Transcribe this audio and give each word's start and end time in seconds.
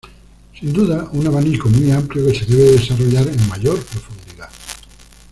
Sin 0.59 0.73
duda, 0.73 1.07
un 1.13 1.27
abanico 1.27 1.69
muy 1.69 1.91
amplio 1.91 2.25
que 2.25 2.33
se 2.33 2.45
debe 2.45 2.71
desarrollar 2.71 3.27
en 3.27 3.49
mayor 3.49 3.79
profundidad. 3.85 4.49